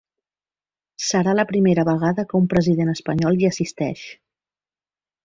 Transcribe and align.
Serà 1.07 1.35
la 1.39 1.45
primera 1.51 1.83
vegada 1.89 2.25
que 2.31 2.37
un 2.39 2.47
president 2.53 2.89
espanyol 2.95 3.39
hi 3.43 3.49
assisteix. 3.51 4.07